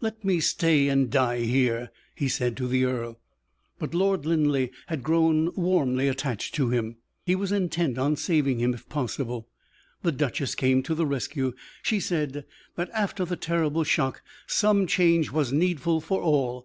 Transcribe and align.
"Let 0.00 0.24
me 0.24 0.40
stay 0.40 0.88
and 0.88 1.08
die 1.10 1.42
here," 1.42 1.92
he 2.12 2.26
said 2.26 2.56
to 2.56 2.66
the 2.66 2.82
earl. 2.84 3.20
But 3.78 3.94
Lord 3.94 4.26
Linleigh 4.26 4.70
had 4.88 5.04
grown 5.04 5.54
warmly 5.54 6.08
attached 6.08 6.56
to 6.56 6.70
him. 6.70 6.96
He 7.24 7.36
was 7.36 7.52
intent 7.52 7.96
on 7.96 8.16
saving 8.16 8.58
him 8.58 8.74
if 8.74 8.88
possible. 8.88 9.46
The 10.02 10.10
duchess 10.10 10.56
came 10.56 10.82
to 10.82 10.94
the 10.96 11.06
rescue: 11.06 11.52
she 11.84 12.00
said, 12.00 12.44
that 12.74 12.90
after 12.94 13.24
the 13.24 13.36
terrible 13.36 13.84
shock 13.84 14.22
some 14.48 14.88
change 14.88 15.30
was 15.30 15.52
needful 15.52 16.00
for 16.00 16.20
all. 16.20 16.64